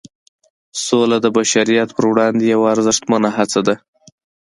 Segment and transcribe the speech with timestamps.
[0.85, 3.75] سوله د بشریت پر وړاندې یوه ارزښتمنه هڅه ده.